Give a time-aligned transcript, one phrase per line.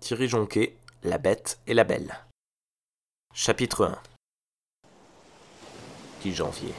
[0.00, 2.24] Thierry Jonquet, La Bête et la Belle.
[3.34, 3.98] Chapitre 1
[6.22, 6.72] 10 janvier.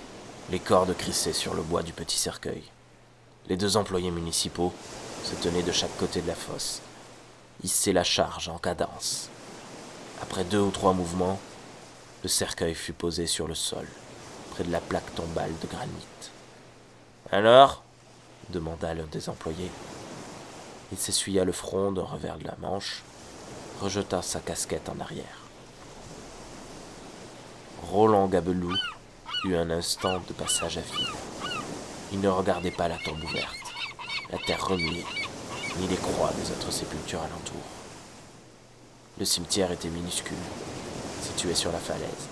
[0.50, 2.64] Les cordes crissaient sur le bois du petit cercueil.
[3.48, 4.74] Les deux employés municipaux
[5.24, 6.82] se tenaient de chaque côté de la fosse,
[7.64, 9.30] hissaient la charge en cadence.
[10.24, 11.40] Après deux ou trois mouvements,
[12.24, 13.88] le cercueil fut posé sur le sol,
[14.50, 16.08] près de la plaque tombale de granit.
[17.32, 17.84] Alors?
[18.50, 19.70] demanda l'un des employés.
[20.92, 23.04] Il s'essuya le front d'un revers de la manche,
[23.82, 25.40] rejeta sa casquette en arrière.
[27.84, 28.76] Roland Gabelou
[29.46, 31.08] eut un instant de passage à vide.
[32.12, 33.74] Il ne regardait pas la tombe ouverte,
[34.32, 35.06] la terre remuée,
[35.78, 37.64] ni les croix des autres sépultures alentour.
[39.18, 40.36] Le cimetière était minuscule,
[41.22, 42.28] situé sur la falaise,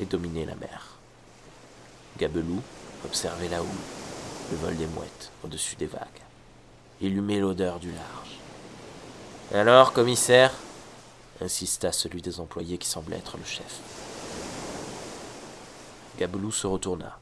[0.00, 0.96] et dominait la mer.
[2.18, 2.60] Gabelou
[3.04, 3.68] observait la houle,
[4.50, 6.24] le vol des mouettes au-dessus des vagues.
[7.06, 8.40] Il humait l'odeur du large.
[9.52, 10.54] Alors, commissaire?
[11.42, 13.80] insista celui des employés qui semblait être le chef.
[16.18, 17.18] Gabelou se retourna.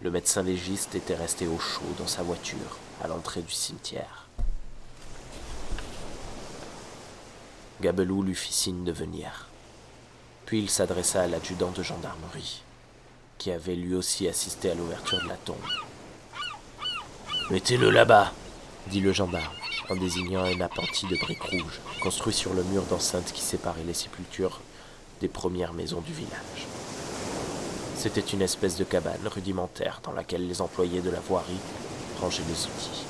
[0.00, 4.26] Le médecin légiste était resté au chaud dans sa voiture, à l'entrée du cimetière.
[7.80, 9.46] Gabelou lui fit signe de venir.
[10.46, 12.64] Puis il s'adressa à l'adjudant de gendarmerie,
[13.38, 15.56] qui avait lui aussi assisté à l'ouverture de la tombe.
[17.50, 18.32] Mettez-le là-bas,
[18.88, 19.54] dit le gendarme,
[19.88, 23.94] en désignant un appentis de briques rouges, construit sur le mur d'enceinte qui séparait les
[23.94, 24.60] sépultures
[25.20, 26.66] des premières maisons du village.
[27.96, 31.60] C'était une espèce de cabane rudimentaire dans laquelle les employés de la voirie
[32.20, 33.04] rangeaient les outils.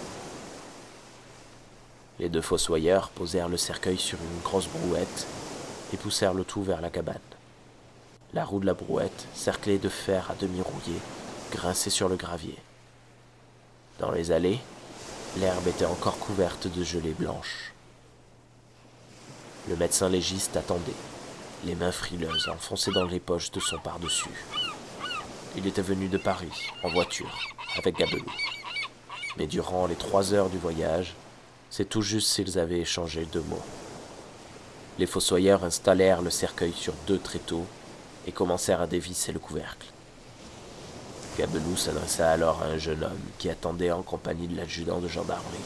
[2.19, 5.27] Les deux fossoyeurs posèrent le cercueil sur une grosse brouette
[5.93, 7.17] et poussèrent le tout vers la cabane.
[8.35, 10.99] La roue de la brouette, cerclée de fer à demi rouillé,
[11.51, 12.57] grinçait sur le gravier.
[13.99, 14.59] Dans les allées,
[15.39, 17.73] l'herbe était encore couverte de gelée blanche.
[19.69, 20.93] Le médecin légiste attendait,
[21.65, 24.45] les mains frileuses enfoncées dans les poches de son par-dessus.
[25.57, 27.49] Il était venu de Paris, en voiture,
[27.79, 28.31] avec Gabelou.
[29.39, 31.15] Mais durant les trois heures du voyage,
[31.71, 33.63] c'est tout juste s'ils avaient échangé deux mots.
[34.99, 37.67] Les fossoyeurs installèrent le cercueil sur deux tréteaux
[38.27, 39.87] et commencèrent à dévisser le couvercle.
[41.39, 45.59] Gabelou s'adressa alors à un jeune homme qui attendait en compagnie de l'adjudant de gendarmerie.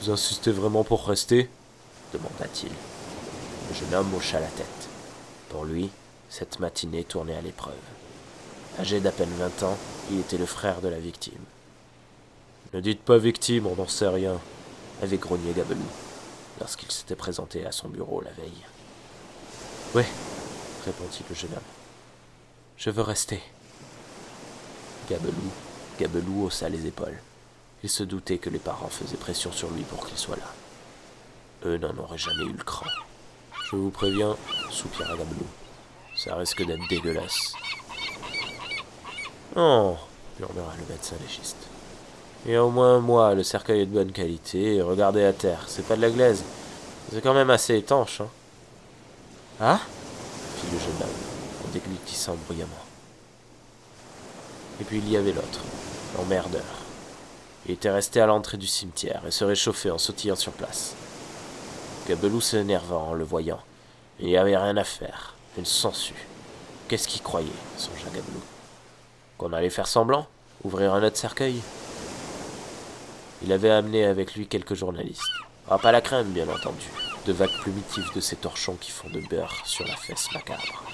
[0.00, 1.48] Vous insistez vraiment pour rester?
[2.12, 2.70] demanda-t-il.
[2.70, 4.88] Le jeune homme hocha la tête.
[5.48, 5.90] Pour lui,
[6.28, 7.74] cette matinée tournait à l'épreuve.
[8.78, 9.76] Âgé d'à peine vingt ans,
[10.10, 11.44] il était le frère de la victime.
[12.74, 14.38] Ne dites pas victime, on n'en sait rien,
[15.02, 15.80] avait grogné Gabelou
[16.60, 18.66] lorsqu'il s'était présenté à son bureau la veille.
[19.94, 20.04] Oui,
[20.84, 21.62] répondit le jeune homme.
[22.76, 23.42] Je veux rester.
[25.08, 25.50] Gabelou,
[25.98, 27.18] Gabelou haussa les épaules.
[27.82, 30.52] Il se doutait que les parents faisaient pression sur lui pour qu'il soit là.
[31.64, 32.86] Eux n'en auraient jamais eu le cran.
[33.70, 34.36] Je vous préviens,
[34.70, 35.46] soupira Gabelou.
[36.16, 37.54] Ça risque d'être dégueulasse.
[39.56, 39.96] Oh,
[40.38, 41.56] murmura le médecin légiste.
[42.44, 45.24] Il y a au moins un mois, le cercueil est de bonne qualité, et regardez
[45.24, 46.42] à terre, c'est pas de la glaise.
[47.12, 48.28] C'est quand même assez étanche, hein.
[49.60, 49.80] Ah?
[50.56, 52.91] fit le jeune homme, en déglutissant bruyamment.
[54.80, 55.60] Et puis il y avait l'autre,
[56.16, 56.64] l'emmerdeur.
[57.66, 60.94] Il était resté à l'entrée du cimetière et se réchauffait en sautillant sur place.
[62.08, 63.60] Gabelou s'énerva en le voyant.
[64.18, 65.34] Il n'y avait rien à faire.
[65.56, 66.26] Une sangsue.
[66.88, 68.40] Qu'est-ce qu'il croyait, songea Gabelou
[69.38, 70.26] Qu'on allait faire semblant
[70.64, 71.60] Ouvrir un autre cercueil?
[73.44, 75.22] Il avait amené avec lui quelques journalistes.
[75.68, 76.86] Ah, pas la crainte, bien entendu.
[77.26, 80.84] De vagues plumitifs de ces torchons qui font de beurre sur la fesse macabre.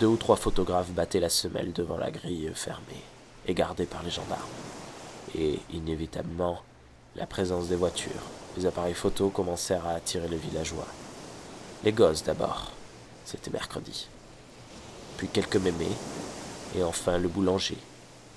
[0.00, 3.02] Deux ou trois photographes battaient la semelle devant la grille fermée
[3.48, 4.42] et gardée par les gendarmes.
[5.36, 6.60] Et, inévitablement,
[7.16, 8.22] la présence des voitures,
[8.56, 10.86] les appareils photos commencèrent à attirer les villageois.
[11.82, 12.70] Les gosses d'abord,
[13.24, 14.06] c'était mercredi.
[15.16, 15.96] Puis quelques mémés,
[16.76, 17.78] et enfin le boulanger,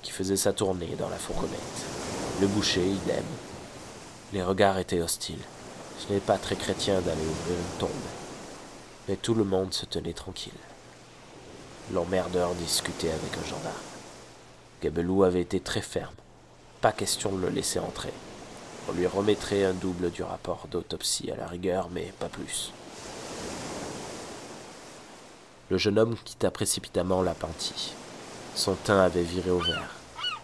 [0.02, 1.86] qui faisait sa tournée dans la fourgonnette.
[2.42, 3.26] Le boucher, idem.
[4.34, 5.46] Les regards étaient hostiles.
[6.00, 7.90] Ce n'est pas très chrétien d'aller ouvrir une tombe.
[9.08, 10.52] Mais tout le monde se tenait tranquille.
[11.93, 13.76] L'emmerdeur discutait avec un gendarme.
[14.82, 16.14] Gabelou avait été très ferme.
[16.79, 18.14] Pas question de le laisser entrer.
[18.88, 22.72] On lui remettrait un double du rapport d'autopsie à la rigueur, mais pas plus.
[25.70, 27.94] Le jeune homme quitta précipitamment l'appentis.
[28.55, 29.96] Son teint avait viré au vert,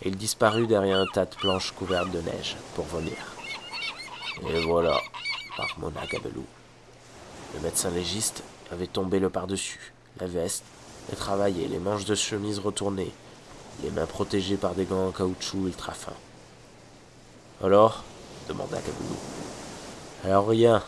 [0.01, 3.17] et il disparut derrière un tas de planches couvertes de neige pour vomir.
[4.49, 4.99] Et voilà,
[5.57, 6.45] marmonna Gabelou.
[7.55, 10.63] Le médecin légiste avait tombé le par-dessus, la veste,
[11.11, 13.13] et travaillait, les manches de chemise retournées,
[13.83, 16.13] les mains protégées par des gants en caoutchouc ultra fins.
[17.63, 18.03] Alors
[18.47, 19.15] demanda Gabelou.
[20.23, 20.83] Alors rien.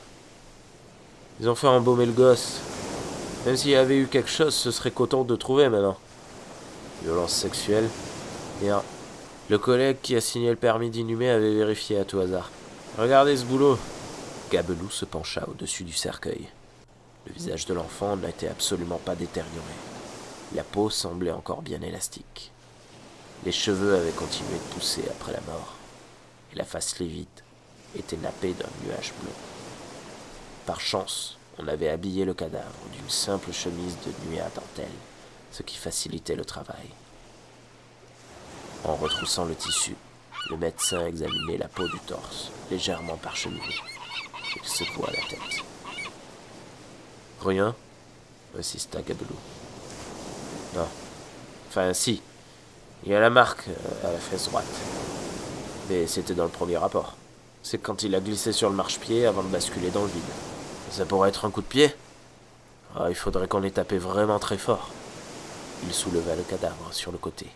[1.39, 2.59] Ils ont fait embaumer le gosse.
[3.45, 5.97] Même s'il y avait eu quelque chose, ce serait coton de trouver maintenant.
[7.03, 7.87] Violence sexuelle.
[8.61, 8.81] Bien.
[9.49, 12.49] Le collègue qui a signé le permis d'inhumer avait vérifié à tout hasard.
[12.97, 13.77] Regardez ce boulot.
[14.51, 16.47] Gabelou se pencha au-dessus du cercueil.
[17.25, 19.73] Le visage de l'enfant n'était absolument pas détérioré.
[20.55, 22.51] La peau semblait encore bien élastique.
[23.45, 25.75] Les cheveux avaient continué de pousser après la mort,
[26.51, 27.27] et la face livide
[27.95, 29.31] était nappée d'un nuage bleu.
[30.65, 34.87] Par chance, on avait habillé le cadavre d'une simple chemise de nuit à dentelle,
[35.51, 36.89] ce qui facilitait le travail.
[38.83, 39.95] En retroussant le tissu,
[40.49, 43.75] le médecin examinait la peau du torse, légèrement parcheminée.
[44.55, 45.63] Il secoua la tête.
[47.41, 47.75] Rien
[48.57, 49.35] insista Gabelou.
[50.75, 50.87] Non.
[51.69, 52.21] Enfin, si.
[53.03, 54.65] Il y a la marque euh, à la fesse droite.
[55.89, 57.15] Mais c'était dans le premier rapport.
[57.63, 60.21] C'est quand il a glissé sur le marchepied avant de basculer dans le vide.
[60.91, 61.93] Ça pourrait être un coup de pied
[62.95, 64.89] ah, Il faudrait qu'on ait tapé vraiment très fort.
[65.85, 67.47] Il souleva le cadavre sur le côté.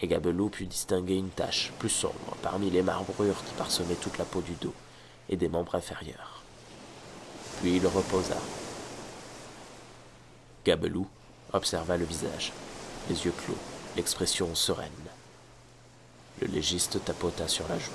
[0.00, 4.24] Et Gabelou put distinguer une tache plus sombre parmi les marbrures qui parsemaient toute la
[4.24, 4.74] peau du dos
[5.28, 6.42] et des membres inférieurs.
[7.60, 8.36] Puis il reposa.
[10.64, 11.06] Gabelou
[11.54, 12.52] observa le visage,
[13.08, 13.56] les yeux clos,
[13.96, 14.90] l'expression sereine.
[16.40, 17.92] Le légiste tapota sur la joue.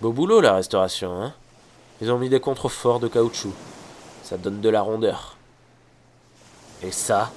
[0.00, 1.32] Beau boulot la restauration, hein?
[2.00, 3.54] Ils ont mis des contreforts de caoutchouc.
[4.24, 5.36] Ça donne de la rondeur.
[6.82, 7.30] Et ça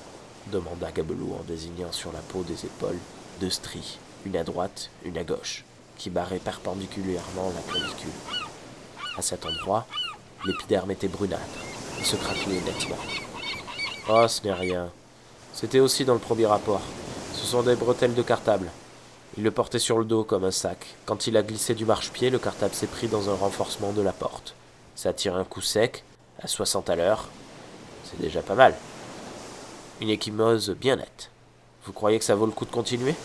[0.52, 2.98] demanda Gabelou en désignant sur la peau des épaules
[3.40, 5.66] deux stries, une à droite, une à gauche,
[5.98, 8.10] qui barraient perpendiculairement la clavicule.
[9.18, 9.86] À cet endroit,
[10.46, 11.42] l'épiderme était brunâtre
[12.00, 12.98] et se craquelait nettement.
[14.08, 14.92] Oh, ce n'est rien.
[15.52, 16.82] C'était aussi dans le premier rapport.
[17.34, 18.70] Ce sont des bretelles de cartable.
[19.36, 20.86] Il le portait sur le dos comme un sac.
[21.08, 24.14] Quand il a glissé du marchepied, le cartable s'est pris dans un renforcement de la
[24.14, 24.54] porte.
[24.96, 26.04] Ça tire un coup sec,
[26.40, 27.30] à 60 à l'heure.
[28.04, 28.76] C'est déjà pas mal.
[30.02, 31.32] Une échymose bien nette.
[31.86, 33.16] Vous croyez que ça vaut le coup de continuer?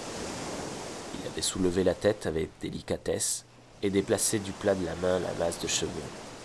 [1.21, 3.45] Il avait soulevé la tête avec délicatesse
[3.83, 5.91] et déplacer du plat de la main la masse de cheveux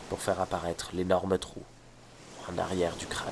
[0.10, 1.62] pour faire apparaître l'énorme trou
[2.52, 3.32] en arrière du crâne.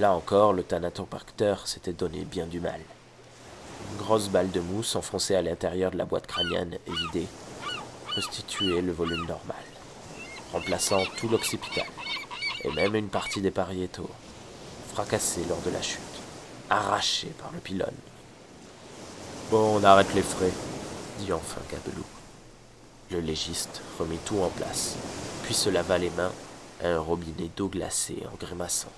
[0.00, 2.80] Là encore, le thanatopacteur s'était donné bien du mal.
[3.90, 7.26] Une grosse balle de mousse enfoncée à l'intérieur de la boîte crânienne et vidée
[8.14, 9.62] constituait le volume normal,
[10.54, 11.84] remplaçant tout l'occipital
[12.64, 14.08] et même une partie des pariétaux,
[14.94, 16.00] fracassés lors de la chute,
[16.70, 17.90] arrachés par le pylône.
[19.50, 20.52] Bon, on arrête les frais,
[21.18, 22.06] dit enfin Gabelou.
[23.10, 24.96] Le légiste remit tout en place,
[25.42, 26.32] puis se lava les mains
[26.82, 28.88] à un robinet d'eau glacée en grimaçant.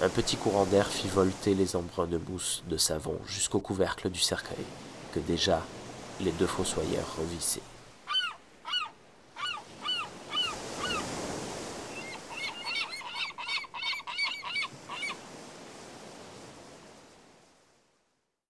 [0.00, 4.20] Un petit courant d'air fit volter les embruns de mousse de savon jusqu'au couvercle du
[4.20, 4.64] cercueil,
[5.12, 5.60] que déjà
[6.20, 7.62] les deux fossoyeurs revissaient.